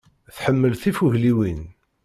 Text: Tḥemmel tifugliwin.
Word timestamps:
Tḥemmel 0.35 0.73
tifugliwin. 0.81 1.61